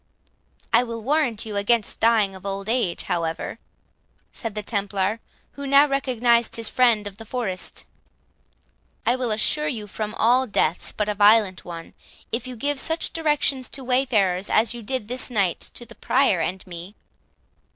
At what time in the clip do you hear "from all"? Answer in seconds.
9.85-10.47